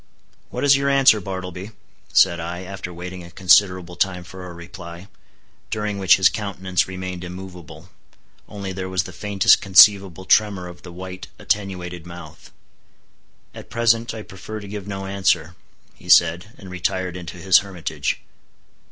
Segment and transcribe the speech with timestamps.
[0.49, 1.69] "What is your answer, Bartleby?"
[2.11, 5.07] said I, after waiting a considerable time for a reply,
[5.69, 7.91] during which his countenance remained immovable,
[8.49, 12.51] only there was the faintest conceivable tremor of the white attenuated mouth.
[13.53, 15.55] "At present I prefer to give no answer,"
[15.93, 18.23] he said, and retired into his hermitage.